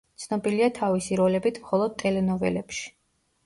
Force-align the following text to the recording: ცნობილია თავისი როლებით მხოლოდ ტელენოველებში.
ცნობილია 0.21 0.69
თავისი 0.79 1.21
როლებით 1.21 1.61
მხოლოდ 1.67 1.95
ტელენოველებში. 2.05 2.95